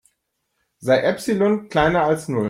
Sei 0.79 0.99
Epsilon 0.99 1.69
kleiner 1.69 2.01
als 2.05 2.27
Null. 2.27 2.39